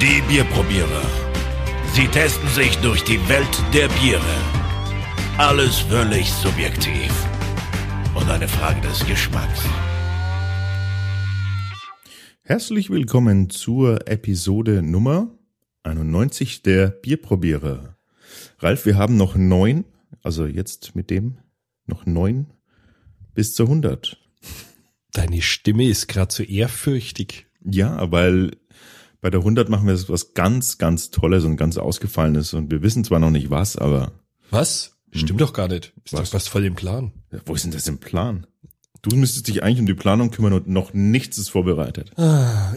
Die 0.00 0.22
Bierprobierer. 0.28 1.02
Sie 1.92 2.06
testen 2.06 2.48
sich 2.50 2.76
durch 2.76 3.02
die 3.02 3.18
Welt 3.28 3.64
der 3.74 3.88
Biere. 3.88 4.22
Alles 5.38 5.80
völlig 5.80 6.30
subjektiv. 6.30 7.10
Und 8.14 8.30
eine 8.30 8.46
Frage 8.46 8.80
des 8.82 9.04
Geschmacks. 9.04 9.64
Herzlich 12.42 12.90
willkommen 12.90 13.50
zur 13.50 14.06
Episode 14.06 14.82
Nummer 14.82 15.36
91 15.82 16.62
der 16.62 16.90
Bierprobierer. 16.90 17.96
Ralf, 18.60 18.86
wir 18.86 18.96
haben 18.96 19.16
noch 19.16 19.34
neun, 19.34 19.84
also 20.22 20.46
jetzt 20.46 20.94
mit 20.94 21.10
dem 21.10 21.38
noch 21.86 22.06
neun 22.06 22.46
bis 23.34 23.52
zur 23.52 23.66
100. 23.66 24.16
Deine 25.12 25.42
Stimme 25.42 25.88
ist 25.88 26.06
gerade 26.06 26.32
so 26.32 26.44
ehrfürchtig. 26.44 27.46
Ja, 27.64 28.12
weil 28.12 28.52
bei 29.20 29.30
der 29.30 29.40
100 29.40 29.68
machen 29.68 29.86
wir 29.86 30.08
was 30.08 30.34
ganz, 30.34 30.78
ganz 30.78 31.10
Tolles 31.10 31.44
und 31.44 31.56
ganz 31.56 31.76
Ausgefallenes 31.76 32.54
und 32.54 32.70
wir 32.70 32.82
wissen 32.82 33.04
zwar 33.04 33.18
noch 33.18 33.30
nicht 33.30 33.50
was, 33.50 33.76
aber 33.76 34.12
Was? 34.50 34.96
Stimmt 35.10 35.40
doch 35.40 35.52
gar 35.52 35.68
nicht. 35.68 35.92
Ist 36.04 36.12
Was? 36.14 36.30
doch 36.30 36.34
was 36.34 36.48
voll 36.48 36.64
im 36.64 36.74
Plan. 36.74 37.12
ja, 37.32 37.38
wo 37.46 37.54
ist 37.54 37.64
denn 37.64 37.72
das 37.72 37.88
im 37.88 37.98
Plan? 37.98 38.46
Du 39.00 39.14
müsstest 39.14 39.46
dich 39.46 39.62
eigentlich 39.62 39.78
um 39.78 39.86
die 39.86 39.94
Planung 39.94 40.32
kümmern 40.32 40.52
und 40.54 40.66
noch 40.68 40.92
nichts 40.92 41.38
ist 41.38 41.50
vorbereitet. 41.50 42.10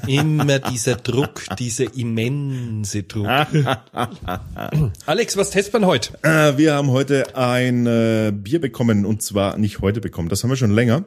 Immer 0.07 0.59
dieser 0.59 0.95
Druck, 0.95 1.41
dieser 1.57 1.95
immense 1.95 3.03
Druck. 3.03 3.27
Alex, 5.07 5.35
was 5.35 5.49
testet 5.49 5.73
man 5.73 5.85
heute? 5.87 6.13
Äh, 6.23 6.57
wir 6.57 6.75
haben 6.75 6.91
heute 6.91 7.35
ein 7.35 7.87
äh, 7.87 8.31
Bier 8.35 8.61
bekommen 8.61 9.03
und 9.05 9.23
zwar 9.23 9.57
nicht 9.57 9.81
heute 9.81 9.99
bekommen, 9.99 10.29
das 10.29 10.43
haben 10.43 10.51
wir 10.51 10.57
schon 10.57 10.71
länger. 10.71 11.05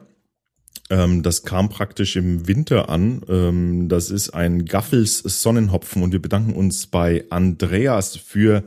Ähm, 0.89 1.23
das 1.23 1.43
kam 1.43 1.69
praktisch 1.69 2.15
im 2.15 2.47
Winter 2.47 2.89
an. 2.89 3.21
Ähm, 3.27 3.89
das 3.89 4.09
ist 4.09 4.31
ein 4.31 4.65
Gaffels 4.65 5.19
Sonnenhopfen 5.19 6.03
und 6.03 6.11
wir 6.11 6.21
bedanken 6.21 6.53
uns 6.53 6.87
bei 6.87 7.25
Andreas 7.29 8.15
für 8.17 8.63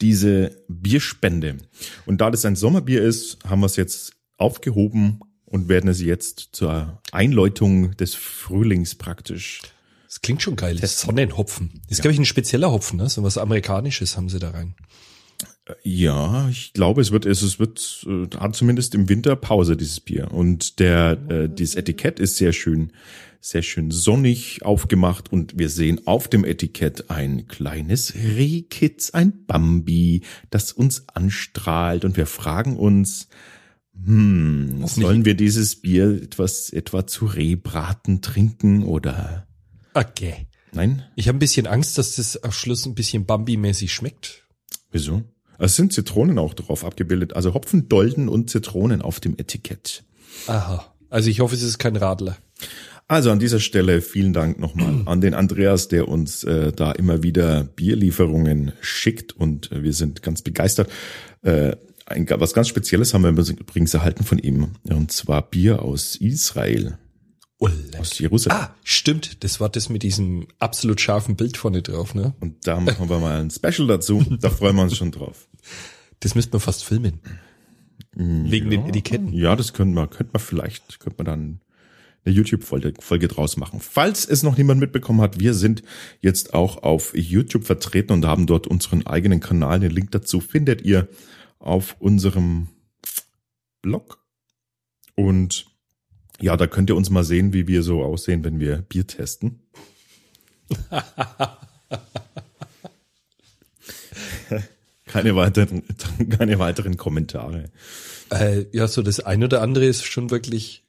diese 0.00 0.56
Bierspende. 0.68 1.58
Und 2.06 2.20
da 2.20 2.30
das 2.30 2.44
ein 2.44 2.56
Sommerbier 2.56 3.02
ist, 3.02 3.38
haben 3.46 3.60
wir 3.60 3.66
es 3.66 3.76
jetzt 3.76 4.12
aufgehoben 4.36 5.20
und 5.44 5.68
werden 5.68 5.88
es 5.88 6.00
jetzt 6.00 6.50
zur 6.52 7.00
Einläutung 7.12 7.96
des 7.96 8.14
Frühlings 8.14 8.94
praktisch. 8.94 9.62
Das 10.06 10.22
klingt 10.22 10.42
schon 10.42 10.56
geil. 10.56 10.76
Sonnenhopfen. 10.84 11.70
Das 11.88 11.98
ist, 11.98 12.02
glaube 12.02 12.14
ich, 12.14 12.18
ein 12.18 12.24
spezieller 12.24 12.72
Hopfen, 12.72 12.96
ne? 12.96 13.08
So 13.08 13.22
was 13.22 13.38
Amerikanisches 13.38 14.16
haben 14.16 14.28
sie 14.28 14.38
da 14.38 14.50
rein. 14.50 14.74
Ja, 15.82 16.48
ich 16.48 16.72
glaube, 16.72 17.00
es 17.00 17.10
wird, 17.10 17.26
es, 17.26 17.42
es 17.42 17.58
wird, 17.58 18.06
äh, 18.06 18.36
hat 18.36 18.54
zumindest 18.56 18.94
im 18.94 19.08
Winter 19.08 19.36
Pause, 19.36 19.76
dieses 19.76 20.00
Bier. 20.00 20.30
Und 20.32 20.78
der, 20.78 21.18
äh, 21.28 21.48
dieses 21.48 21.74
Etikett 21.74 22.20
ist 22.20 22.36
sehr 22.36 22.52
schön, 22.52 22.92
sehr 23.40 23.62
schön 23.62 23.90
sonnig 23.90 24.62
aufgemacht 24.64 25.32
und 25.32 25.58
wir 25.58 25.70
sehen 25.70 26.06
auf 26.06 26.28
dem 26.28 26.44
Etikett 26.44 27.10
ein 27.10 27.48
kleines 27.48 28.14
Rehkitz, 28.14 29.10
ein 29.10 29.46
Bambi, 29.46 30.22
das 30.50 30.72
uns 30.72 31.08
anstrahlt 31.08 32.04
und 32.04 32.16
wir 32.16 32.26
fragen 32.26 32.76
uns, 32.76 33.28
hm, 34.04 34.86
sollen 34.86 35.24
wir 35.24 35.34
dieses 35.34 35.76
Bier 35.76 36.22
etwas, 36.22 36.70
etwa 36.70 37.06
zu 37.06 37.26
Rehbraten 37.26 38.20
trinken 38.22 38.84
oder, 38.84 39.46
Okay. 39.94 40.46
nein? 40.72 41.02
Ich 41.16 41.28
habe 41.28 41.36
ein 41.36 41.40
bisschen 41.40 41.66
Angst, 41.66 41.98
dass 41.98 42.16
das 42.16 42.42
am 42.42 42.52
Schluss 42.52 42.86
ein 42.86 42.94
bisschen 42.94 43.26
Bambi-mäßig 43.26 43.92
schmeckt. 43.92 44.44
Wieso? 44.92 45.22
Es 45.60 45.76
sind 45.76 45.92
Zitronen 45.92 46.38
auch 46.38 46.54
drauf 46.54 46.84
abgebildet, 46.84 47.34
also 47.34 47.54
Hopfendolden 47.54 48.28
und 48.28 48.48
Zitronen 48.48 49.02
auf 49.02 49.20
dem 49.20 49.34
Etikett. 49.36 50.02
Aha. 50.46 50.86
Also 51.10 51.28
ich 51.28 51.40
hoffe, 51.40 51.54
es 51.54 51.62
ist 51.62 51.78
kein 51.78 51.96
Radler. 51.96 52.36
Also 53.08 53.30
an 53.30 53.40
dieser 53.40 53.60
Stelle 53.60 54.00
vielen 54.00 54.32
Dank 54.32 54.58
nochmal 54.58 55.02
an 55.04 55.20
den 55.20 55.34
Andreas, 55.34 55.88
der 55.88 56.08
uns 56.08 56.44
äh, 56.44 56.72
da 56.72 56.92
immer 56.92 57.22
wieder 57.22 57.64
Bierlieferungen 57.64 58.72
schickt 58.80 59.36
und 59.36 59.70
wir 59.72 59.92
sind 59.92 60.22
ganz 60.22 60.42
begeistert. 60.42 60.88
Äh, 61.42 61.76
ein, 62.06 62.26
was 62.30 62.54
ganz 62.54 62.68
Spezielles 62.68 63.12
haben 63.12 63.22
wir 63.22 63.30
übrigens 63.30 63.92
erhalten 63.92 64.24
von 64.24 64.38
ihm 64.38 64.68
und 64.84 65.12
zwar 65.12 65.42
Bier 65.42 65.82
aus 65.82 66.16
Israel, 66.16 66.98
Ulle. 67.60 67.98
aus 67.98 68.18
Jerusalem. 68.18 68.58
Ah, 68.58 68.74
stimmt. 68.82 69.44
Das 69.44 69.60
war 69.60 69.68
das 69.68 69.88
mit 69.88 70.02
diesem 70.02 70.48
absolut 70.58 71.00
scharfen 71.00 71.36
Bild 71.36 71.56
vorne 71.56 71.82
drauf, 71.82 72.14
ne? 72.14 72.34
Und 72.40 72.66
da 72.66 72.80
machen 72.80 73.08
wir 73.08 73.18
mal 73.18 73.40
ein 73.40 73.50
Special 73.50 73.86
dazu. 73.86 74.24
Da 74.40 74.50
freuen 74.50 74.76
wir 74.76 74.82
uns 74.82 74.96
schon 74.96 75.12
drauf. 75.12 75.46
Das 76.20 76.34
müsste 76.34 76.52
man 76.52 76.60
fast 76.60 76.84
filmen. 76.84 77.20
Wegen 78.14 78.70
den 78.70 78.86
Etiketten. 78.86 79.32
Ja, 79.32 79.54
das 79.54 79.72
könnte 79.72 79.94
man, 79.94 80.10
könnte 80.10 80.32
man 80.32 80.42
vielleicht, 80.42 80.98
könnte 80.98 81.22
man 81.22 81.26
dann 81.26 81.60
eine 82.24 82.34
YouTube-Folge 82.34 82.94
Folge 82.98 83.28
draus 83.28 83.56
machen. 83.56 83.80
Falls 83.80 84.26
es 84.26 84.42
noch 84.42 84.56
niemand 84.56 84.80
mitbekommen 84.80 85.20
hat, 85.20 85.38
wir 85.38 85.54
sind 85.54 85.82
jetzt 86.20 86.54
auch 86.54 86.82
auf 86.82 87.12
YouTube 87.14 87.64
vertreten 87.64 88.12
und 88.12 88.26
haben 88.26 88.46
dort 88.46 88.66
unseren 88.66 89.06
eigenen 89.06 89.40
Kanal. 89.40 89.80
Den 89.80 89.92
Link 89.92 90.10
dazu 90.10 90.40
findet 90.40 90.82
ihr 90.82 91.08
auf 91.58 91.96
unserem 91.98 92.68
Blog. 93.80 94.18
Und 95.14 95.69
ja, 96.40 96.56
da 96.56 96.66
könnt 96.66 96.90
ihr 96.90 96.96
uns 96.96 97.10
mal 97.10 97.24
sehen, 97.24 97.52
wie 97.52 97.68
wir 97.68 97.82
so 97.82 98.02
aussehen, 98.02 98.44
wenn 98.44 98.58
wir 98.60 98.78
Bier 98.78 99.06
testen. 99.06 99.60
keine 105.06 105.36
weiteren, 105.36 105.82
keine 106.30 106.58
weiteren 106.58 106.96
Kommentare. 106.96 107.70
Äh, 108.30 108.66
ja, 108.72 108.86
so 108.88 109.02
das 109.02 109.20
eine 109.20 109.44
oder 109.46 109.62
andere 109.62 109.86
ist 109.86 110.04
schon 110.04 110.30
wirklich 110.30 110.84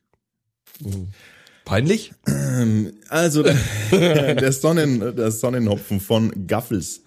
hm, 0.82 1.10
peinlich. 1.66 2.14
Also 3.10 3.44
der, 3.92 4.52
Sonnen, 4.52 5.16
der 5.16 5.32
Sonnenhopfen 5.32 6.00
von 6.00 6.48
Gaffels. 6.48 7.02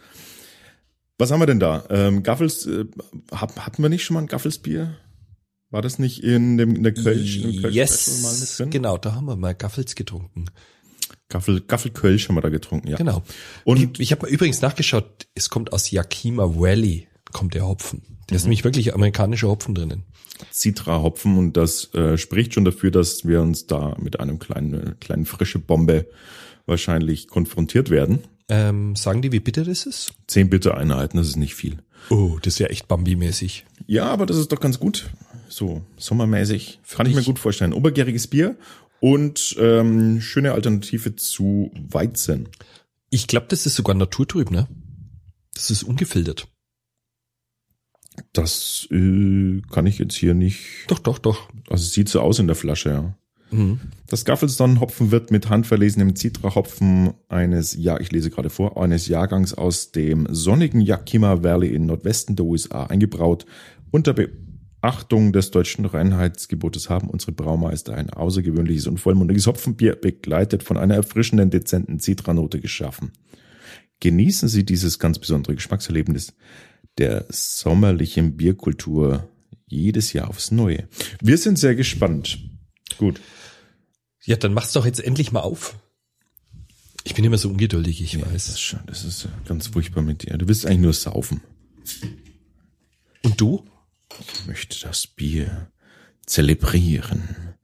Was 1.19 1.31
haben 1.31 1.41
wir 1.41 1.47
denn 1.47 1.61
da? 1.61 1.85
Ähm, 1.91 2.25
Gaffels, 2.25 2.67
äh, 2.67 2.87
hatten 3.31 3.83
wir 3.83 3.89
nicht 3.89 4.05
schon 4.05 4.15
mal 4.15 4.21
ein 4.23 4.27
Gaffelsbier? 4.27 4.97
War 5.75 5.83
das 5.83 5.99
nicht 5.99 6.23
in, 6.23 6.57
dem, 6.57 6.77
in 6.77 6.85
der 6.85 6.95
Kölsch, 6.95 7.39
im 7.39 7.61
Kölsch 7.61 7.75
Special 7.75 8.23
mal 8.23 8.31
mit 8.31 8.41
Yes, 8.41 8.57
drin? 8.59 8.71
genau, 8.71 8.97
da 8.97 9.17
haben 9.17 9.25
wir 9.27 9.35
mal 9.35 9.57
Gaffels 9.57 9.97
getrunken. 9.97 10.45
Gaffel, 11.29 11.63
Gaffelkölsch 11.63 12.29
haben 12.29 12.37
wir 12.37 12.43
da 12.43 12.49
getrunken, 12.49 12.87
ja. 12.87 12.97
Genau. 12.97 13.25
Und- 13.65 13.81
ich, 13.83 13.99
ich 13.99 14.13
habe 14.13 14.23
mal 14.23 14.29
übrigens 14.31 14.61
nachgeschaut, 14.63 15.27
es 15.35 15.51
kommt 15.51 15.73
aus 15.73 15.91
Yakima 15.91 16.45
Valley, 16.55 17.09
kommt 17.33 17.55
der 17.55 17.67
Hopfen. 17.67 18.03
Der 18.31 18.35
Mhm. 18.35 18.37
ist 18.37 18.43
nämlich 18.45 18.63
wirklich 18.63 18.95
amerikanischer 18.95 19.49
Hopfen 19.49 19.75
drinnen. 19.75 20.05
Citra-Hopfen 20.53 21.37
und 21.37 21.57
das 21.57 21.93
äh, 21.95 22.19
spricht 22.19 22.55
schon 22.55 22.65
dafür, 22.65 22.93
dass 22.93 23.27
wir 23.27 23.41
uns 23.43 23.67
da 23.67 23.97
mit 24.01 24.21
einem 24.21 24.39
kleinen, 24.39 25.01
kleinen 25.01 25.27
frische 25.27 25.59
Bombe 25.59 26.09
wahrscheinlich 26.67 27.27
konfrontiert 27.27 27.91
werden. 27.91 28.21
Ähm, 28.49 28.95
sagen 28.95 29.23
die, 29.23 29.33
wie 29.33 29.41
bitter 29.41 29.65
das 29.65 29.87
ist? 29.87 30.13
Zehn 30.29 30.49
bitte 30.51 30.77
Einheiten, 30.77 31.17
das 31.17 31.27
ist 31.27 31.37
nicht 31.37 31.57
viel. 31.57 31.79
Oh, 32.11 32.39
das 32.43 32.55
ist 32.55 32.59
ja 32.61 32.67
echt 32.69 32.87
Bambi-mäßig. 32.87 33.65
Ja, 33.87 34.05
aber 34.07 34.27
das 34.27 34.37
ist 34.37 34.53
doch 34.53 34.61
ganz 34.61 34.79
gut. 34.79 35.11
So 35.55 35.83
sommermäßig. 35.97 36.81
Kann 36.91 37.07
ich 37.07 37.15
mir 37.15 37.21
ich- 37.21 37.27
gut 37.27 37.39
vorstellen. 37.39 37.73
Obergäriges 37.73 38.27
Bier 38.27 38.57
und 38.99 39.55
ähm, 39.61 40.21
schöne 40.21 40.51
Alternative 40.51 41.15
zu 41.15 41.71
Weizen. 41.91 42.49
Ich 43.11 43.29
glaube, 43.29 43.47
das 43.51 43.65
ist 43.65 43.77
sogar 43.77 43.95
naturtrüb, 43.95 44.51
ne? 44.51 44.67
Das 45.55 45.71
ist 45.71 45.85
ungefiltert. 45.85 46.49
Das 48.33 48.89
äh, 48.91 49.63
kann 49.71 49.87
ich 49.87 49.99
jetzt 50.01 50.17
hier 50.17 50.35
nicht. 50.35 50.87
Doch, 50.89 50.99
doch, 50.99 51.21
doch. 51.21 51.49
Also 51.71 51.85
es 51.85 51.93
sieht 51.93 52.09
so 52.09 52.21
aus 52.21 52.41
in 52.41 52.49
der 52.49 52.57
Flasche, 52.57 52.91
ja. 52.91 53.15
Mhm. 53.53 53.79
Das 54.09 54.25
Gaffelsonnenhopfen 54.25 55.13
wird 55.13 55.31
mit 55.31 55.51
handverlesenem 55.51 56.17
Citra-Hopfen 56.17 57.15
eines, 57.29 57.77
ja, 57.77 58.01
ich 58.01 58.11
lese 58.11 58.31
gerade 58.31 58.51
vor, 58.51 58.83
eines 58.83 59.07
Jahrgangs 59.07 59.55
aus 59.55 59.93
dem 59.93 60.27
sonnigen 60.31 60.81
Yakima 60.81 61.45
Valley 61.45 61.69
im 61.69 61.87
Nordwesten 61.87 62.35
der 62.35 62.45
USA 62.47 62.87
eingebraut. 62.87 63.47
Unter 63.93 64.17
Beachtung 64.85 65.33
des 65.33 65.51
deutschen 65.51 65.87
Reinheitsgebotes 65.87 66.91
haben 66.91 67.09
unsere 67.09 67.33
Braumeister 67.33 67.95
ein 67.95 68.11
außergewöhnliches 68.11 68.87
und 68.87 68.99
vollmundiges 69.01 69.47
Hopfenbier 69.47 69.97
begleitet 69.97 70.63
von 70.63 70.77
einer 70.77 70.95
erfrischenden, 70.95 71.49
dezenten 71.49 72.01
Citranote 72.01 72.61
geschaffen. 72.61 73.13
Genießen 74.01 74.47
Sie 74.47 74.63
dieses 74.63 74.99
ganz 74.99 75.19
besondere 75.19 75.55
Geschmackserlebnis 75.55 76.35
der 76.99 77.25
sommerlichen 77.31 78.37
Bierkultur 78.37 79.27
jedes 79.67 80.13
Jahr 80.13 80.29
aufs 80.29 80.51
Neue. 80.51 80.87
Wir 81.23 81.39
sind 81.39 81.59
sehr 81.59 81.75
gespannt. 81.75 82.39
Gut. 82.99 83.23
Ja, 84.27 84.37
dann 84.37 84.53
mach's 84.53 84.73
doch 84.73 84.85
jetzt 84.85 85.03
endlich 85.03 85.33
mal 85.33 85.41
auf. 85.41 85.77
Ich 87.05 87.15
bin 87.15 87.25
immer 87.25 87.39
so 87.39 87.49
ungeduldig, 87.49 88.03
ich 88.03 88.21
Das 88.21 88.31
weiß. 88.35 88.49
ist, 88.49 88.61
schon, 88.61 88.81
das 88.87 89.03
ist 89.03 89.29
ganz 89.49 89.69
furchtbar 89.69 90.03
mit 90.03 90.25
dir. 90.25 90.37
Du 90.37 90.47
willst 90.47 90.67
eigentlich 90.67 90.81
nur 90.81 90.93
saufen. 90.93 91.41
Und 93.23 93.41
du? 93.41 93.65
Ich 94.21 94.47
möchte 94.47 94.87
das 94.87 95.07
Bier 95.07 95.71
zelebrieren. 96.27 97.55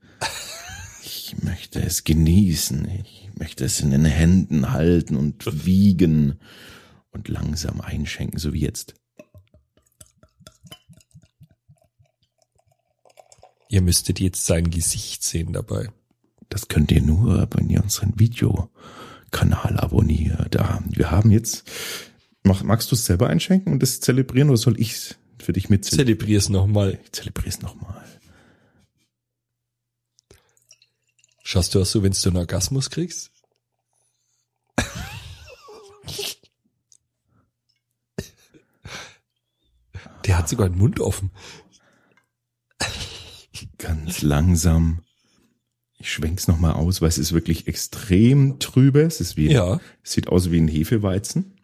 Ich 1.03 1.35
möchte 1.43 1.81
es 1.81 2.03
genießen. 2.03 2.87
Ich 3.03 3.29
möchte 3.35 3.65
es 3.65 3.79
in 3.79 3.91
den 3.91 4.05
Händen 4.05 4.71
halten 4.71 5.15
und 5.15 5.65
wiegen 5.65 6.39
und 7.11 7.27
langsam 7.27 7.81
einschenken, 7.81 8.39
so 8.39 8.53
wie 8.53 8.61
jetzt. 8.61 8.95
Ihr 13.69 13.81
müsstet 13.81 14.19
jetzt 14.19 14.45
sein 14.45 14.69
Gesicht 14.69 15.23
sehen 15.23 15.53
dabei. 15.53 15.89
Das 16.49 16.67
könnt 16.67 16.91
ihr 16.91 17.01
nur, 17.01 17.47
wenn 17.53 17.69
ihr 17.69 17.81
unseren 17.81 18.19
Video 18.19 18.69
Kanal 19.31 19.79
abonniert. 19.79 20.53
Da, 20.53 20.83
wir 20.89 21.09
haben 21.09 21.31
jetzt, 21.31 21.63
magst 22.43 22.91
du 22.91 22.95
es 22.95 23.05
selber 23.05 23.27
einschenken 23.27 23.71
und 23.71 23.81
das 23.81 24.01
zelebrieren 24.01 24.49
oder 24.49 24.57
soll 24.57 24.79
ich 24.79 24.91
es 24.91 25.15
für 25.43 25.53
dich 25.53 25.69
mit 25.69 25.85
Zelebrier's 25.85 26.49
nochmal. 26.49 26.99
Ich 27.03 27.11
zelebriere 27.11 27.49
es 27.49 27.61
nochmal. 27.61 28.03
Schaust 31.43 31.75
du 31.75 31.81
auch 31.81 31.85
so, 31.85 32.03
wenn 32.03 32.13
du 32.13 32.29
einen 32.29 32.37
Orgasmus 32.37 32.89
kriegst? 32.89 33.31
Der 40.25 40.37
hat 40.37 40.49
sogar 40.49 40.69
den 40.69 40.77
Mund 40.77 40.99
offen. 40.99 41.31
Ganz 43.77 44.21
langsam. 44.21 45.01
Ich 45.97 46.11
schwenk's 46.11 46.47
nochmal 46.47 46.73
aus, 46.73 47.01
weil 47.01 47.09
es 47.09 47.17
ist 47.17 47.31
wirklich 47.33 47.67
extrem 47.67 48.59
trübe. 48.59 49.01
Es 49.01 49.21
ist 49.21 49.37
wie, 49.37 49.51
Ja. 49.51 49.79
es 50.03 50.13
sieht 50.13 50.27
aus 50.27 50.51
wie 50.51 50.59
ein 50.59 50.67
Hefeweizen. 50.67 51.55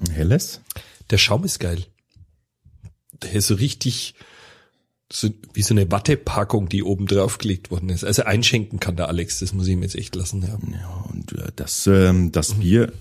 Ein 0.00 0.10
helles. 0.10 0.60
Der 1.10 1.18
Schaum 1.18 1.44
ist 1.44 1.58
geil. 1.58 1.86
Der 3.22 3.32
ist 3.34 3.46
so 3.46 3.54
richtig, 3.54 4.14
so, 5.12 5.28
wie 5.54 5.62
so 5.62 5.74
eine 5.74 5.90
Wattepackung, 5.90 6.68
die 6.68 6.82
oben 6.82 7.06
drauf 7.06 7.38
gelegt 7.38 7.70
worden 7.70 7.88
ist. 7.90 8.04
Also 8.04 8.22
einschenken 8.24 8.80
kann 8.80 8.96
der 8.96 9.08
Alex, 9.08 9.40
das 9.40 9.52
muss 9.52 9.66
ich 9.66 9.72
ihm 9.74 9.82
jetzt 9.82 9.94
echt 9.96 10.14
lassen, 10.14 10.42
ja. 10.42 10.58
Ja, 10.72 10.88
und 11.10 11.32
äh, 11.32 11.52
das, 11.56 11.86
ähm, 11.86 12.32
das 12.32 12.54
Bier, 12.54 12.92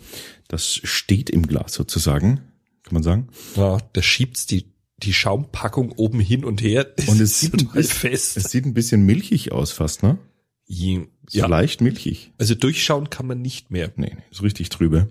das 0.47 0.79
steht 0.83 1.29
im 1.29 1.47
Glas 1.47 1.73
sozusagen, 1.73 2.41
kann 2.83 2.93
man 2.93 3.03
sagen. 3.03 3.27
Ja, 3.55 3.77
da 3.93 4.01
schiebt's 4.01 4.45
die, 4.45 4.65
die 4.97 5.13
Schaumpackung 5.13 5.93
oben 5.93 6.19
hin 6.19 6.43
und 6.45 6.61
her. 6.61 6.83
Das 6.83 7.07
Und 7.07 7.21
es 7.21 7.39
sieht, 7.39 7.51
total 7.53 7.73
bisschen, 7.75 7.99
fest. 8.11 8.37
es 8.37 8.43
sieht 8.51 8.65
ein 8.65 8.73
bisschen 8.73 9.03
milchig 9.05 9.51
aus 9.51 9.71
fast, 9.71 10.03
ne? 10.03 10.17
Je- 10.65 11.07
So 11.27 11.39
ja, 11.39 11.47
leicht 11.47 11.81
milchig. 11.81 12.31
also 12.37 12.55
durchschauen 12.55 13.09
kann 13.09 13.25
man 13.27 13.41
nicht 13.41 13.71
mehr. 13.71 13.91
Nee, 13.95 14.15
ist 14.31 14.41
richtig 14.43 14.69
trübe. 14.69 15.09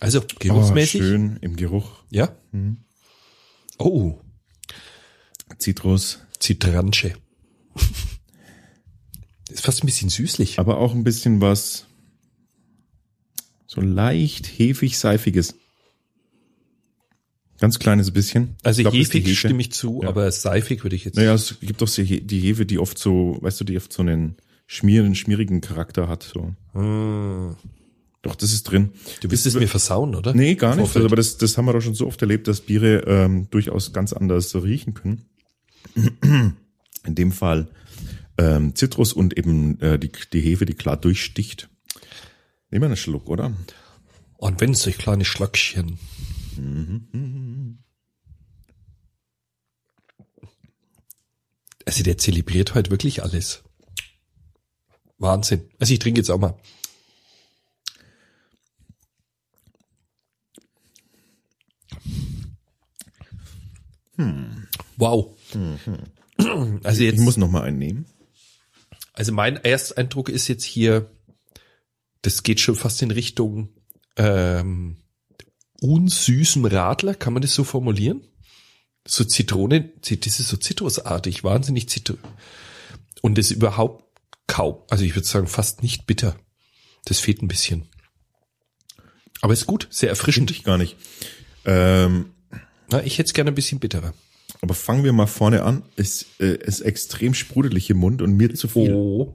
Also 0.00 0.22
geruchsmäßig. 0.38 1.00
Oh, 1.02 1.04
schön 1.04 1.38
im 1.40 1.56
Geruch. 1.56 1.90
Ja. 2.10 2.34
Oh, 3.80 4.20
Zitrus, 5.58 6.18
Zitransche. 6.38 7.14
Ist 9.50 9.64
fast 9.64 9.82
ein 9.82 9.86
bisschen 9.86 10.10
süßlich. 10.10 10.58
aber 10.58 10.78
auch 10.78 10.94
ein 10.94 11.02
bisschen 11.04 11.40
was 11.40 11.86
so 13.66 13.80
leicht 13.80 14.46
hefig-seifiges. 14.46 15.54
Ganz 17.58 17.78
kleines 17.78 18.10
bisschen. 18.10 18.56
Also 18.62 18.82
glaub, 18.82 18.94
ist 18.94 19.12
die 19.12 19.20
hefig 19.20 19.38
stimme 19.38 19.60
ich 19.60 19.72
zu, 19.72 20.00
Ja. 20.02 20.08
aber 20.08 20.30
seifig 20.32 20.82
würde 20.82 20.96
ich 20.96 21.04
jetzt. 21.04 21.16
Naja, 21.16 21.34
es 21.34 21.58
gibt 21.60 21.80
doch 21.82 21.88
die 21.88 22.20
die 22.26 22.40
Hefe, 22.40 22.64
die 22.66 22.78
oft 22.78 22.98
so, 22.98 23.38
weißt 23.40 23.60
du, 23.60 23.64
die 23.64 23.76
oft 23.76 23.92
so 23.92 24.02
einen 24.02 24.36
schmierigen, 24.66 25.14
schmierigen 25.14 25.60
Charakter 25.60 26.08
hat. 26.08 26.22
So. 26.22 26.54
Hm. 26.72 27.56
Doch, 28.22 28.34
das 28.34 28.52
ist 28.52 28.64
drin. 28.64 28.92
Du 29.22 29.30
willst 29.30 29.46
es 29.46 29.54
mir 29.54 29.68
versauen, 29.68 30.14
oder? 30.14 30.34
Nee, 30.34 30.54
gar 30.54 30.76
nicht. 30.76 30.80
Vorfeld. 30.80 31.06
Aber 31.06 31.16
das, 31.16 31.38
das 31.38 31.56
haben 31.56 31.64
wir 31.64 31.72
doch 31.72 31.80
schon 31.80 31.94
so 31.94 32.06
oft 32.06 32.20
erlebt, 32.20 32.48
dass 32.48 32.60
Biere 32.60 33.04
ähm, 33.06 33.48
durchaus 33.50 33.92
ganz 33.92 34.12
anders 34.12 34.54
riechen 34.54 34.92
können. 34.94 35.24
In 37.06 37.14
dem 37.14 37.32
Fall 37.32 37.70
ähm, 38.36 38.74
Zitrus 38.74 39.14
und 39.14 39.38
eben 39.38 39.80
äh, 39.80 39.98
die, 39.98 40.12
die 40.32 40.40
Hefe, 40.40 40.66
die 40.66 40.74
klar 40.74 40.98
durchsticht. 40.98 41.70
Nehmen 42.70 42.82
wir 42.82 42.86
einen 42.86 42.96
Schluck, 42.96 43.28
oder? 43.28 43.54
Und 44.36 44.60
wenn 44.60 44.74
solch 44.74 44.98
kleine 44.98 45.24
Schlöckchen. 45.24 45.98
Also 51.86 52.02
der 52.02 52.18
zelebriert 52.18 52.74
heute 52.74 52.90
wirklich 52.90 53.22
alles. 53.22 53.62
Wahnsinn. 55.18 55.68
Also 55.78 55.92
ich 55.92 55.98
trinke 55.98 56.20
jetzt 56.20 56.30
auch 56.30 56.38
mal. 56.38 56.58
Wow. 64.96 65.36
Also 66.84 67.02
Ich 67.02 67.10
jetzt, 67.12 67.20
muss 67.20 67.36
noch 67.36 67.50
mal 67.50 67.62
einen 67.62 67.78
nehmen. 67.78 68.06
also 69.12 69.32
mein 69.32 69.56
Ersteindruck 69.56 70.28
ist 70.28 70.48
jetzt 70.48 70.64
hier, 70.64 71.10
das 72.22 72.42
geht 72.42 72.60
schon 72.60 72.76
fast 72.76 73.02
in 73.02 73.10
Richtung 73.10 73.68
ähm, 74.16 74.96
unsüßem 75.80 76.64
Radler, 76.64 77.14
kann 77.14 77.32
man 77.32 77.42
das 77.42 77.54
so 77.54 77.64
formulieren? 77.64 78.22
So 79.06 79.24
Zitrone, 79.24 79.92
das 80.00 80.40
ist 80.40 80.48
so 80.48 80.56
zitrusartig, 80.56 81.42
wahnsinnig 81.44 81.88
zitru. 81.88 82.16
Und 83.22 83.38
das 83.38 83.50
überhaupt 83.50 84.04
kaum, 84.46 84.78
also 84.90 85.04
ich 85.04 85.14
würde 85.14 85.26
sagen 85.26 85.46
fast 85.46 85.82
nicht 85.82 86.06
bitter. 86.06 86.36
Das 87.04 87.18
fehlt 87.18 87.42
ein 87.42 87.48
bisschen. 87.48 87.88
Aber 89.40 89.54
ist 89.54 89.66
gut, 89.66 89.88
sehr 89.90 90.10
erfrischend. 90.10 90.50
Ich 90.50 90.64
gar 90.64 90.76
nicht. 90.76 90.96
Ähm, 91.64 92.32
Na, 92.90 93.02
ich 93.04 93.18
hätte 93.18 93.28
es 93.28 93.34
gerne 93.34 93.50
ein 93.50 93.54
bisschen 93.54 93.78
bitterer. 93.78 94.14
aber 94.60 94.74
fangen 94.74 95.04
wir 95.04 95.12
mal 95.12 95.26
vorne 95.26 95.62
an. 95.62 95.82
Es 95.96 96.26
äh, 96.38 96.56
ist 96.56 96.80
extrem 96.80 97.34
sprudelig 97.34 97.90
im 97.90 97.98
Mund 97.98 98.22
und 98.22 98.36
mir 98.36 98.54
zu 98.54 98.68
viel. 98.68 98.92
Oh. 98.92 99.34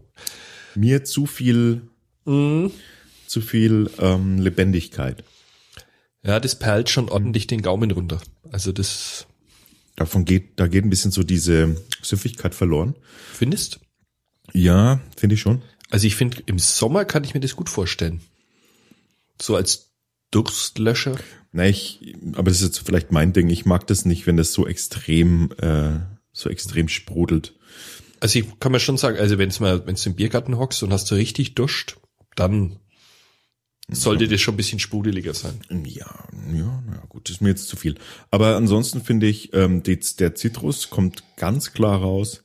Mir 0.76 1.04
zu 1.06 1.26
viel, 1.26 1.84
zu 2.26 3.42
viel 3.42 3.90
ähm, 4.00 4.40
Lebendigkeit. 4.40 5.24
Ja, 6.24 6.40
das 6.40 6.60
perlt 6.60 6.90
schon 6.90 7.08
ordentlich 7.08 7.48
den 7.48 7.62
Gaumen 7.62 7.92
runter. 7.92 8.20
Also 8.52 8.72
das 8.72 9.28
Davon 9.96 10.26
geht, 10.26 10.60
da 10.60 10.68
geht 10.68 10.84
ein 10.84 10.90
bisschen 10.90 11.12
so 11.12 11.24
diese 11.24 11.82
Süffigkeit 12.02 12.54
verloren. 12.54 12.96
findest? 13.34 13.80
Ja, 14.54 15.00
finde 15.16 15.36
ich 15.36 15.42
schon. 15.42 15.62
Also 15.90 16.06
ich 16.08 16.16
finde, 16.16 16.44
im 16.46 16.60
Sommer 16.60 17.06
kann 17.06 17.24
ich 17.24 17.34
mir 17.34 17.40
das 17.40 17.56
gut 17.56 17.70
vorstellen. 17.70 18.22
So 19.42 19.56
als 19.56 19.95
Durstlöscher. 20.36 21.16
Na, 21.54 21.66
ich, 21.66 22.14
aber 22.34 22.52
das 22.52 22.60
ist 22.62 22.68
jetzt 22.68 22.86
vielleicht 22.86 23.14
mein 23.14 23.32
Ding. 23.32 23.50
Ich 23.50 23.66
mag 23.66 23.88
das 23.88 24.04
nicht, 24.04 24.28
wenn 24.28 24.36
das 24.36 24.52
so 24.52 24.68
extrem, 24.68 25.52
äh, 25.62 26.00
so 26.34 26.50
extrem 26.50 26.90
sprudelt. 26.90 27.56
Also 28.20 28.40
ich 28.40 28.60
kann 28.60 28.74
mir 28.74 28.82
schon 28.82 28.98
sagen, 28.98 29.18
also 29.18 29.38
wenn 29.38 29.48
es 29.48 29.62
mal, 29.62 29.88
wenn 29.88 29.96
du 29.96 30.02
im 30.06 30.16
Biergarten 30.16 30.58
hockst 30.58 30.84
und 30.84 30.92
hast 30.92 31.10
du 31.10 31.16
richtig 31.16 31.56
Durst, 31.56 31.98
dann 32.36 32.80
sollte 33.88 34.28
das 34.28 34.42
schon 34.42 34.56
ein 34.56 34.58
bisschen 34.58 34.80
sprudeliger 34.80 35.34
sein. 35.34 35.62
Ja, 35.86 36.28
ja, 36.54 36.84
na 36.86 37.04
gut, 37.08 37.30
ist 37.30 37.42
mir 37.42 37.50
jetzt 37.50 37.70
zu 37.70 37.78
viel. 37.78 37.96
Aber 38.32 38.58
ansonsten 38.58 39.02
finde 39.02 39.28
ich, 39.28 39.54
ähm, 39.54 39.84
die, 39.84 39.98
der 40.20 40.36
Zitrus 40.36 40.90
kommt 40.90 41.24
ganz 41.38 41.72
klar 41.72 42.02
raus, 42.02 42.44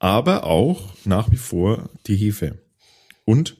aber 0.00 0.44
auch 0.44 0.94
nach 1.04 1.30
wie 1.30 1.36
vor 1.36 1.90
die 2.08 2.16
Hefe. 2.16 2.58
Und 3.24 3.56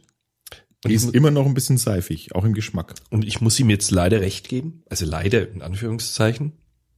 die 0.85 0.89
ich 0.89 0.97
ist 0.97 1.15
immer 1.15 1.31
noch 1.31 1.47
ein 1.47 1.55
bisschen 1.55 1.79
seifig, 1.79 2.35
auch 2.35 2.45
im 2.45 2.55
Geschmack. 2.55 2.95
Und 3.11 3.25
ich 3.25 3.41
muss 3.41 3.59
ihm 3.61 3.71
jetzt 3.71 3.91
leider 3.91 4.21
recht 4.21 4.49
geben. 4.49 4.83
Also 4.89 5.07
leider 5.07 5.49
in 5.49 5.63
Anführungszeichen. 5.63 6.53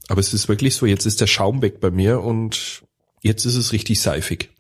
Aber 0.09 0.21
es 0.21 0.33
ist 0.33 0.49
wirklich 0.49 0.75
so, 0.75 0.87
jetzt 0.87 1.07
ist 1.07 1.21
der 1.21 1.27
Schaum 1.27 1.63
weg 1.63 1.81
bei 1.81 1.91
mir 1.91 2.21
und 2.21 2.83
jetzt 3.23 3.45
ist 3.45 3.57
es 3.57 3.73
richtig 3.73 4.01
seifig. 4.01 4.51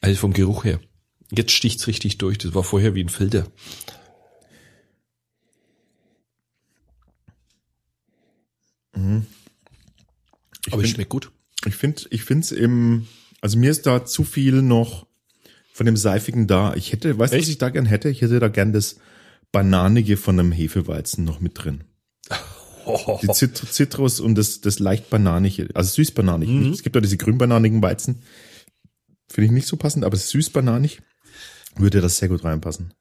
Also 0.00 0.18
vom 0.18 0.32
Geruch 0.32 0.64
her. 0.64 0.80
Jetzt 1.30 1.52
sticht's 1.52 1.86
richtig 1.86 2.18
durch. 2.18 2.38
Das 2.38 2.54
war 2.54 2.64
vorher 2.64 2.94
wie 2.94 3.02
ein 3.02 3.08
Filter. 3.08 3.46
Aber 10.70 10.82
es 10.82 10.90
schmeckt 10.90 11.10
gut. 11.10 11.30
Ich 11.64 11.74
finde, 11.76 12.02
ich 12.10 12.22
finde 12.22 12.44
es 12.44 12.52
im, 12.52 13.06
also 13.40 13.58
mir 13.58 13.70
ist 13.70 13.86
da 13.86 14.04
zu 14.04 14.24
viel 14.24 14.62
noch 14.62 15.06
von 15.76 15.84
dem 15.84 15.98
Seifigen 15.98 16.46
da. 16.46 16.72
Ich 16.74 16.92
hätte, 16.92 17.18
weißt 17.18 17.34
du, 17.34 17.38
was 17.38 17.48
ich 17.48 17.58
da 17.58 17.68
gern 17.68 17.84
hätte? 17.84 18.08
Ich 18.08 18.22
hätte 18.22 18.40
da 18.40 18.48
gern 18.48 18.72
das 18.72 18.96
Bananige 19.52 20.16
von 20.16 20.40
einem 20.40 20.50
Hefeweizen 20.50 21.22
noch 21.22 21.40
mit 21.40 21.52
drin. 21.62 21.84
Die 23.20 23.28
Zit 23.28 23.58
Zitrus 23.58 24.18
und 24.20 24.36
das, 24.36 24.62
das 24.62 24.78
leicht 24.78 25.10
bananige, 25.10 25.68
also 25.74 25.92
süß-bananig. 25.96 26.48
Mhm. 26.48 26.72
Es 26.72 26.82
gibt 26.82 26.94
ja 26.94 27.02
diese 27.02 27.18
grünbananigen 27.18 27.82
Weizen. 27.82 28.22
Finde 29.28 29.46
ich 29.46 29.52
nicht 29.52 29.66
so 29.66 29.76
passend, 29.76 30.04
aber 30.04 30.16
süß-bananig 30.16 31.02
würde 31.74 32.00
das 32.00 32.16
sehr 32.18 32.28
gut 32.28 32.44
reinpassen. 32.44 32.94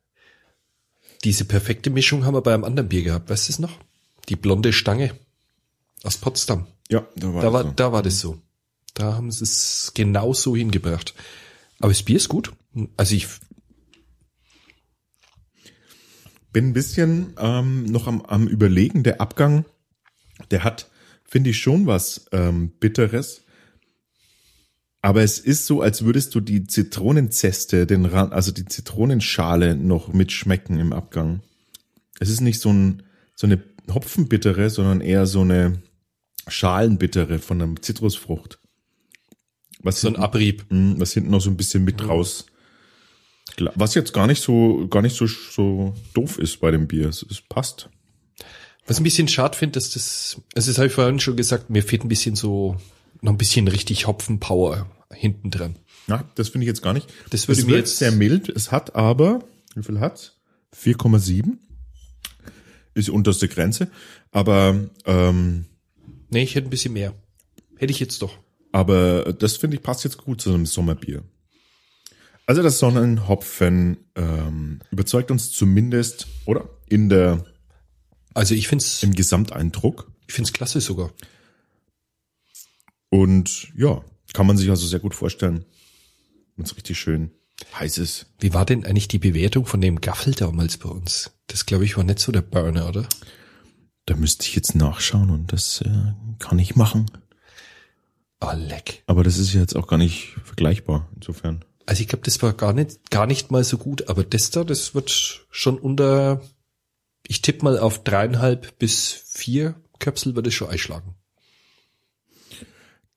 Diese 1.24 1.46
perfekte 1.46 1.92
Mischung 1.92 2.26
haben 2.26 2.34
wir 2.34 2.42
bei 2.42 2.54
einem 2.54 2.66
anderen 2.66 2.90
Bier 2.90 3.04
gehabt. 3.04 3.30
Weißt 3.30 3.48
du 3.48 3.54
es 3.54 3.60
noch? 3.60 3.80
Die 4.28 4.36
blonde 4.36 4.74
Stange 4.74 5.12
aus 6.04 6.18
Potsdam. 6.18 6.68
Ja, 6.90 7.08
da 7.16 7.34
war, 7.34 7.42
Da 7.42 7.54
war, 7.54 7.64
so. 7.64 7.72
da 7.76 7.92
war 7.94 8.04
das 8.04 8.20
so. 8.20 8.38
Da 8.96 9.14
haben 9.14 9.32
sie 9.32 9.44
es 9.44 9.92
genau 9.94 10.34
so 10.34 10.58
hingebracht. 10.58 11.14
Aber 11.80 11.92
das 11.92 12.04
Bier 12.04 12.18
ist 12.18 12.28
gut. 12.28 12.52
Also 12.98 13.16
ich, 13.16 13.28
bin 16.56 16.70
ein 16.70 16.74
bisschen 16.74 17.34
ähm, 17.38 17.84
noch 17.84 18.08
am, 18.08 18.22
am 18.22 18.48
überlegen. 18.48 19.04
Der 19.04 19.20
Abgang, 19.20 19.66
der 20.52 20.64
hat, 20.64 20.90
finde 21.26 21.50
ich, 21.50 21.60
schon 21.60 21.86
was 21.86 22.28
ähm, 22.32 22.72
Bitteres. 22.80 23.42
Aber 25.02 25.22
es 25.22 25.38
ist 25.38 25.66
so, 25.66 25.82
als 25.82 26.06
würdest 26.06 26.34
du 26.34 26.40
die 26.40 26.66
Zitronenzeste, 26.66 27.86
den 27.86 28.06
Rand, 28.06 28.32
also 28.32 28.54
die 28.54 28.64
Zitronenschale 28.64 29.76
noch 29.76 30.14
mitschmecken 30.14 30.80
im 30.80 30.94
Abgang. 30.94 31.42
Es 32.22 32.30
ist 32.30 32.40
nicht 32.40 32.62
so, 32.62 32.72
ein, 32.72 33.04
so 33.36 33.48
eine 33.48 33.62
Hopfenbittere, 33.94 34.70
sondern 34.70 35.02
eher 35.02 35.26
so 35.26 35.42
eine 35.42 35.82
Schalenbittere 36.48 37.40
von 37.40 37.62
einer 37.62 37.76
Zitrusfrucht. 37.82 38.60
Was 39.82 40.00
so 40.00 40.08
ein 40.08 40.14
hinten, 40.14 40.24
Abrieb. 40.24 40.66
mh, 40.70 41.00
was 41.00 41.12
hinten 41.12 41.32
noch 41.32 41.42
so 41.42 41.50
ein 41.50 41.58
bisschen 41.58 41.84
mit 41.84 42.08
raus. 42.08 42.46
Was 43.76 43.94
jetzt 43.96 44.14
gar 44.14 44.28
nicht 44.28 44.42
so, 44.42 44.88
gar 44.90 45.02
nicht 45.02 45.16
so, 45.16 45.28
so 45.28 45.94
doof 46.14 46.40
ist 46.40 46.60
bei 46.60 46.72
dem 46.72 46.88
Bier. 46.88 47.08
Es, 47.10 47.24
es 47.30 47.42
passt. 47.42 47.90
Was 48.88 48.98
ich 48.98 49.02
ein 49.02 49.04
bisschen 49.06 49.28
schade 49.28 49.58
finde, 49.58 49.74
dass 49.74 49.92
das, 49.92 50.42
also 50.56 50.70
das 50.72 50.78
habe 50.78 50.88
ich 50.88 50.94
vorhin 50.94 51.20
schon 51.20 51.36
gesagt, 51.38 51.70
mir 51.70 51.82
fehlt 51.84 52.04
ein 52.04 52.10
bisschen 52.10 52.36
so, 52.36 52.78
noch 53.22 53.32
ein 53.32 53.38
bisschen 53.38 53.68
richtig 53.68 54.08
Hopfenpower 54.08 54.88
hinten 55.12 55.52
dran. 55.52 55.76
Na, 56.08 56.24
das 56.36 56.50
finde 56.50 56.66
ich 56.66 56.68
jetzt 56.68 56.82
gar 56.84 56.94
nicht. 56.94 57.08
Das 57.32 57.48
würde 57.48 57.62
es 57.62 57.66
mir 57.68 57.78
jetzt- 57.78 57.98
sehr 57.98 58.12
mild. 58.12 58.50
Es 58.50 58.72
hat 58.72 58.96
aber, 58.96 59.40
wie 59.76 59.84
viel 59.84 60.00
hat's? 60.00 60.34
4,7. 60.76 61.58
Ist 62.94 63.08
die 63.08 63.12
unterste 63.12 63.48
Grenze. 63.48 63.90
Aber, 64.32 64.88
ähm, 65.06 65.66
Nee, 66.30 66.44
ich 66.44 66.56
hätte 66.56 66.68
ein 66.68 66.72
bisschen 66.72 66.94
mehr. 66.94 67.14
Hätte 67.78 67.92
ich 67.92 68.00
jetzt 68.00 68.22
doch. 68.22 68.38
aber 68.72 69.32
das 69.34 69.58
finde 69.58 69.78
ich 69.78 69.84
passt 69.84 70.04
jetzt 70.04 70.18
gut 70.18 70.42
zu 70.42 70.50
einem 70.54 70.66
Sommerbier. 70.66 71.24
Also 72.46 72.62
das 72.62 72.78
Sonnenhopfen 72.80 73.98
ähm, 74.16 74.80
überzeugt 74.92 75.32
uns 75.32 75.52
zumindest, 75.52 76.28
oder? 76.46 76.70
In 76.88 77.10
der, 77.10 77.44
Also 78.34 78.54
ich 78.54 78.68
find's, 78.68 79.02
im 79.02 79.14
Gesamteindruck. 79.14 80.12
ich 80.28 80.34
find's 80.36 80.54
klasse 80.54 80.80
sogar. 80.80 81.12
Und 83.10 83.72
ja, 83.76 84.04
kann 84.34 84.46
man 84.46 84.58
sich 84.58 84.70
also 84.70 84.86
sehr 84.86 85.00
gut 85.00 85.16
vorstellen, 85.16 85.66
wenn 86.56 86.66
es 86.66 86.76
richtig 86.76 87.00
schön 87.00 87.32
heiß 87.80 87.98
ist. 87.98 88.28
Wie 88.40 88.54
war 88.54 88.66
denn 88.66 88.86
eigentlich 88.86 89.08
die 89.08 89.20
Bewertung 89.20 89.66
von 89.66 89.82
dem 89.82 90.02
Gaffel 90.02 90.34
damals 90.34 90.78
bei 90.78 90.90
uns? 90.90 91.32
Das 91.48 91.66
glaube 91.66 91.86
ich 91.86 91.98
war 91.98 92.04
nicht 92.04 92.20
so 92.20 92.32
der 92.32 92.42
Burner, 92.42 92.88
oder? 92.90 93.08
Da 94.06 94.16
müsste 94.16 94.46
ich 94.46 94.56
jetzt 94.56 94.76
nachschauen 94.76 95.32
und 95.32 95.52
das 95.52 95.82
äh, 95.82 96.14
kann 96.38 96.60
ich 96.60 96.76
machen. 96.76 97.10
Ah, 98.40 98.54
leck. 98.54 99.02
Aber 99.08 99.24
das 99.24 99.38
ist 99.38 99.54
jetzt 99.54 99.76
auch 99.76 99.88
gar 99.88 99.98
nicht 99.98 100.36
vergleichbar, 100.44 101.10
insofern. 101.16 101.64
Also 101.86 102.02
ich 102.02 102.08
glaube, 102.08 102.24
das 102.26 102.42
war 102.42 102.54
gar 102.54 102.74
nicht, 102.74 103.12
gar 103.12 103.28
nicht 103.28 103.52
mal 103.52 103.64
so 103.64 103.78
gut, 103.78 104.10
aber 104.10 104.24
das 104.24 104.50
da, 104.50 104.64
das 104.64 104.96
wird 104.96 105.46
schon 105.52 105.78
unter, 105.78 106.42
ich 107.28 107.42
tippe 107.42 107.64
mal 107.64 107.78
auf 107.78 108.04
dreieinhalb 108.04 108.80
bis 108.80 109.12
vier 109.12 109.76
Köpsel 110.00 110.36
würde 110.36 110.50
es 110.50 110.56
schon 110.56 110.70
einschlagen. 110.70 111.16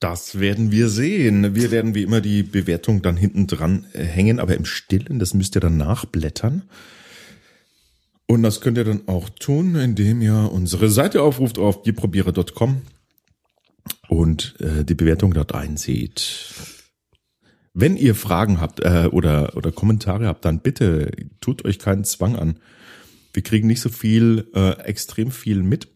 Das 0.00 0.38
werden 0.38 0.70
wir 0.70 0.88
sehen. 0.88 1.56
Wir 1.56 1.72
werden 1.72 1.94
wie 1.94 2.04
immer 2.04 2.20
die 2.20 2.44
Bewertung 2.44 3.02
dann 3.02 3.16
hinten 3.16 3.48
dran 3.48 3.86
äh, 3.94 4.04
hängen, 4.04 4.38
aber 4.38 4.54
im 4.54 4.64
Stillen, 4.64 5.18
das 5.18 5.34
müsst 5.34 5.56
ihr 5.56 5.60
dann 5.60 5.76
nachblättern. 5.76 6.62
Und 8.26 8.42
das 8.42 8.60
könnt 8.60 8.78
ihr 8.78 8.84
dann 8.84 9.08
auch 9.08 9.28
tun, 9.28 9.74
indem 9.74 10.20
ihr 10.20 10.50
unsere 10.52 10.88
Seite 10.90 11.22
aufruft 11.22 11.58
auf 11.58 11.82
bierprobierer.com 11.82 12.82
und 14.08 14.54
äh, 14.60 14.84
die 14.84 14.94
Bewertung 14.94 15.34
dort 15.34 15.54
einseht. 15.54 16.77
Wenn 17.80 17.96
ihr 17.96 18.16
Fragen 18.16 18.60
habt 18.60 18.80
äh, 18.80 19.08
oder, 19.12 19.56
oder 19.56 19.70
Kommentare 19.70 20.26
habt, 20.26 20.44
dann 20.44 20.58
bitte 20.58 21.12
tut 21.40 21.64
euch 21.64 21.78
keinen 21.78 22.02
Zwang 22.02 22.34
an. 22.34 22.58
Wir 23.32 23.44
kriegen 23.44 23.68
nicht 23.68 23.80
so 23.80 23.88
viel, 23.88 24.48
äh, 24.52 24.80
extrem 24.80 25.30
viel 25.30 25.62
mit 25.62 25.86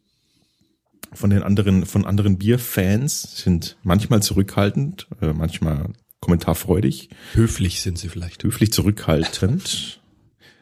von 1.13 1.31
den 1.31 1.43
anderen, 1.43 1.85
von 1.85 2.07
anderen 2.07 2.39
Bierfans, 2.39 3.43
sind 3.43 3.77
manchmal 3.83 4.23
zurückhaltend, 4.23 5.09
äh, 5.21 5.33
manchmal 5.33 5.87
kommentarfreudig, 6.21 7.11
Höflich 7.35 7.81
sind 7.81 7.99
sie 7.99 8.09
vielleicht. 8.09 8.45
höflich 8.45 8.73
zurückhaltend. 8.73 10.01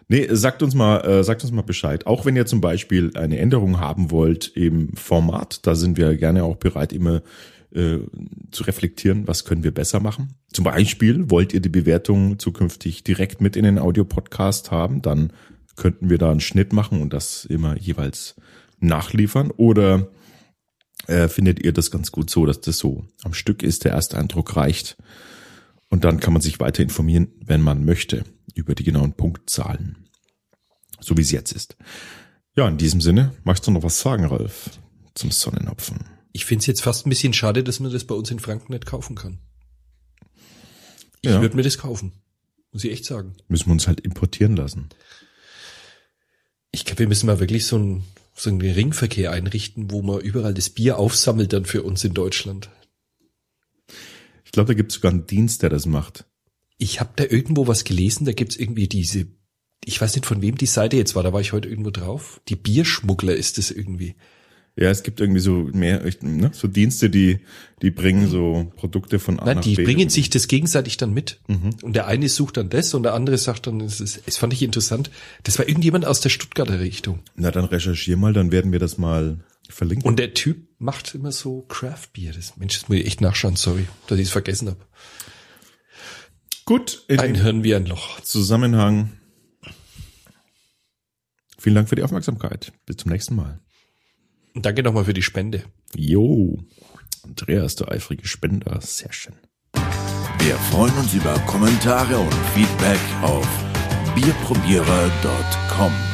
Nee, 0.08 0.26
sagt 0.30 0.62
uns 0.62 0.74
mal, 0.74 1.00
äh, 1.02 1.22
sagt 1.22 1.42
uns 1.42 1.52
mal 1.52 1.60
Bescheid. 1.60 2.06
Auch 2.06 2.24
wenn 2.24 2.34
ihr 2.34 2.46
zum 2.46 2.62
Beispiel 2.62 3.10
eine 3.14 3.38
Änderung 3.38 3.78
haben 3.78 4.10
wollt 4.10 4.48
im 4.56 4.96
Format, 4.96 5.66
da 5.66 5.74
sind 5.74 5.98
wir 5.98 6.16
gerne 6.16 6.44
auch 6.44 6.56
bereit, 6.56 6.94
immer 6.94 7.20
äh, 7.74 7.98
zu 8.50 8.64
reflektieren, 8.64 9.28
was 9.28 9.44
können 9.44 9.64
wir 9.64 9.72
besser 9.72 10.00
machen. 10.00 10.34
Zum 10.52 10.64
Beispiel 10.64 11.30
wollt 11.30 11.52
ihr 11.52 11.60
die 11.60 11.68
Bewertung 11.68 12.38
zukünftig 12.38 13.04
direkt 13.04 13.40
mit 13.40 13.56
in 13.56 13.64
den 13.64 13.78
Audio-Podcast 13.78 14.70
haben, 14.70 15.02
dann 15.02 15.32
könnten 15.76 16.10
wir 16.10 16.18
da 16.18 16.30
einen 16.30 16.40
Schnitt 16.40 16.72
machen 16.72 17.00
und 17.00 17.12
das 17.12 17.44
immer 17.44 17.76
jeweils 17.78 18.36
nachliefern. 18.80 19.50
Oder 19.50 20.08
äh, 21.06 21.28
findet 21.28 21.64
ihr 21.64 21.72
das 21.72 21.90
ganz 21.90 22.12
gut 22.12 22.30
so, 22.30 22.44
dass 22.46 22.60
das 22.60 22.78
so 22.78 23.04
am 23.22 23.34
Stück 23.34 23.62
ist, 23.62 23.84
der 23.84 23.92
erste 23.92 24.18
Eindruck 24.18 24.56
reicht. 24.56 24.96
Und 25.88 26.04
dann 26.04 26.20
kann 26.20 26.32
man 26.32 26.42
sich 26.42 26.60
weiter 26.60 26.82
informieren, 26.82 27.28
wenn 27.44 27.62
man 27.62 27.84
möchte, 27.84 28.24
über 28.54 28.74
die 28.74 28.84
genauen 28.84 29.14
Punktzahlen. 29.14 30.08
So 31.00 31.16
wie 31.16 31.22
es 31.22 31.30
jetzt 31.30 31.52
ist. 31.52 31.76
Ja, 32.56 32.68
in 32.68 32.78
diesem 32.78 33.00
Sinne, 33.00 33.32
magst 33.44 33.66
du 33.66 33.70
noch 33.70 33.82
was 33.82 34.00
sagen, 34.00 34.24
Ralf, 34.24 34.70
zum 35.14 35.30
Sonnenhopfen? 35.30 36.19
Ich 36.32 36.44
finde 36.44 36.60
es 36.60 36.66
jetzt 36.66 36.82
fast 36.82 37.06
ein 37.06 37.10
bisschen 37.10 37.32
schade, 37.32 37.64
dass 37.64 37.80
man 37.80 37.92
das 37.92 38.04
bei 38.04 38.14
uns 38.14 38.30
in 38.30 38.38
Franken 38.38 38.72
nicht 38.72 38.86
kaufen 38.86 39.16
kann. 39.16 39.38
Ich 41.22 41.30
Ja. 41.30 41.40
würde 41.40 41.56
mir 41.56 41.62
das 41.62 41.78
kaufen. 41.78 42.12
Muss 42.72 42.84
ich 42.84 42.92
echt 42.92 43.04
sagen. 43.04 43.34
Müssen 43.48 43.66
wir 43.66 43.72
uns 43.72 43.88
halt 43.88 44.00
importieren 44.00 44.56
lassen. 44.56 44.88
Ich 46.70 46.84
glaube, 46.84 47.00
wir 47.00 47.08
müssen 47.08 47.26
mal 47.26 47.40
wirklich 47.40 47.66
so 47.66 47.76
einen, 47.76 48.04
so 48.34 48.48
einen 48.48 48.60
Ringverkehr 48.60 49.32
einrichten, 49.32 49.90
wo 49.90 50.02
man 50.02 50.20
überall 50.20 50.54
das 50.54 50.70
Bier 50.70 50.98
aufsammelt 50.98 51.52
dann 51.52 51.64
für 51.64 51.82
uns 51.82 52.04
in 52.04 52.14
Deutschland. 52.14 52.70
Ich 54.44 54.52
glaube, 54.52 54.68
da 54.68 54.74
gibt 54.74 54.92
es 54.92 54.96
sogar 54.96 55.10
einen 55.12 55.26
Dienst, 55.26 55.62
der 55.62 55.70
das 55.70 55.86
macht. 55.86 56.26
Ich 56.78 57.00
habe 57.00 57.10
da 57.16 57.24
irgendwo 57.24 57.66
was 57.66 57.84
gelesen, 57.84 58.24
da 58.24 58.32
gibt's 58.32 58.56
irgendwie 58.56 58.88
diese, 58.88 59.26
ich 59.84 60.00
weiß 60.00 60.14
nicht 60.14 60.26
von 60.26 60.40
wem 60.42 60.56
die 60.56 60.66
Seite 60.66 60.96
jetzt 60.96 61.14
war, 61.14 61.22
da 61.22 61.32
war 61.32 61.40
ich 61.40 61.52
heute 61.52 61.68
irgendwo 61.68 61.90
drauf. 61.90 62.40
Die 62.48 62.56
Bierschmuggler 62.56 63.34
ist 63.34 63.58
es 63.58 63.70
irgendwie. 63.70 64.14
Ja, 64.76 64.88
es 64.88 65.02
gibt 65.02 65.20
irgendwie 65.20 65.40
so 65.40 65.68
mehr, 65.72 66.02
ne, 66.22 66.50
so 66.54 66.68
Dienste, 66.68 67.10
die, 67.10 67.40
die 67.82 67.90
bringen 67.90 68.28
so 68.28 68.72
Produkte 68.76 69.18
von 69.18 69.38
A 69.38 69.44
Nein, 69.44 69.56
nach 69.56 69.64
die 69.64 69.74
B. 69.74 69.84
bringen 69.84 70.08
sich 70.08 70.30
das 70.30 70.48
gegenseitig 70.48 70.96
dann 70.96 71.12
mit. 71.12 71.40
Und 71.82 71.94
der 71.94 72.06
eine 72.06 72.28
sucht 72.28 72.56
dann 72.56 72.70
das 72.70 72.94
und 72.94 73.02
der 73.02 73.14
andere 73.14 73.36
sagt 73.36 73.66
dann, 73.66 73.80
das, 73.80 74.00
ist, 74.00 74.22
das 74.26 74.36
fand 74.38 74.52
ich 74.52 74.62
interessant. 74.62 75.10
Das 75.42 75.58
war 75.58 75.68
irgendjemand 75.68 76.06
aus 76.06 76.20
der 76.20 76.30
Stuttgarter 76.30 76.80
Richtung. 76.80 77.18
Na, 77.34 77.50
dann 77.50 77.64
recherchier 77.64 78.16
mal, 78.16 78.32
dann 78.32 78.52
werden 78.52 78.72
wir 78.72 78.78
das 78.78 78.96
mal 78.96 79.40
verlinken. 79.68 80.06
Und 80.06 80.18
der 80.18 80.34
Typ 80.34 80.68
macht 80.78 81.14
immer 81.14 81.32
so 81.32 81.62
Craft 81.62 82.08
Beer. 82.14 82.32
Das, 82.32 82.56
Mensch, 82.56 82.78
das 82.80 82.88
muss 82.88 82.98
ich 82.98 83.06
echt 83.06 83.20
nachschauen, 83.20 83.56
sorry, 83.56 83.86
dass 84.06 84.18
ich 84.18 84.26
es 84.26 84.32
vergessen 84.32 84.68
habe. 84.68 84.80
gut, 86.64 87.04
in 87.08 87.18
Ein 87.20 87.34
dem 87.34 87.42
Hirn 87.42 87.64
wie 87.64 87.74
ein 87.74 87.86
Loch. 87.86 88.20
Zusammenhang. 88.20 89.10
Vielen 91.58 91.74
Dank 91.74 91.88
für 91.88 91.96
die 91.96 92.02
Aufmerksamkeit. 92.02 92.72
Bis 92.86 92.96
zum 92.96 93.10
nächsten 93.12 93.34
Mal. 93.36 93.60
Danke 94.54 94.82
nochmal 94.82 95.04
für 95.04 95.14
die 95.14 95.22
Spende. 95.22 95.64
Jo, 95.94 96.58
Andreas, 97.22 97.76
der 97.76 97.90
eifrige 97.90 98.26
Spender, 98.26 98.80
sehr 98.80 99.12
schön. 99.12 99.34
Wir 100.38 100.56
freuen 100.70 100.96
uns 100.96 101.14
über 101.14 101.34
Kommentare 101.40 102.18
und 102.18 102.34
Feedback 102.54 102.98
auf 103.22 103.46
bierprobierer.com. 104.14 106.09